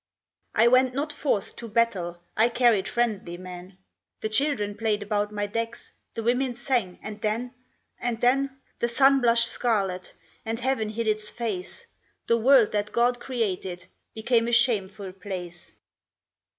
"I 0.55 0.67
went 0.67 0.95
not 0.95 1.13
forth 1.13 1.55
to 1.57 1.67
battle, 1.67 2.23
I 2.35 2.49
carried 2.49 2.89
friendly 2.89 3.37
men, 3.37 3.77
The 4.21 4.29
children 4.29 4.75
played 4.75 5.03
about 5.03 5.31
my 5.31 5.45
decks, 5.45 5.91
The 6.15 6.23
women 6.23 6.55
sang 6.55 6.97
and 7.03 7.21
then 7.21 7.53
And 7.99 8.19
then 8.19 8.59
the 8.79 8.87
sun 8.87 9.21
blushed 9.21 9.47
scarlet 9.47 10.15
And 10.43 10.59
Heaven 10.59 10.89
hid 10.89 11.05
its 11.05 11.29
face, 11.29 11.85
The 12.25 12.37
world 12.37 12.71
that 12.71 12.91
God 12.91 13.19
created 13.19 13.85
Became 14.15 14.47
a 14.47 14.51
shameful 14.53 15.13
place! 15.13 15.73